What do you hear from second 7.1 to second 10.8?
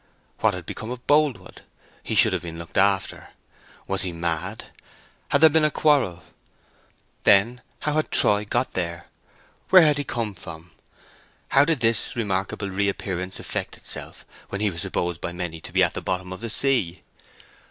Then how had Troy got there? Where had he come from?